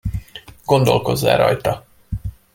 Gondolkozz 0.65 1.23
el 1.23 1.37
rajta! 1.37 1.85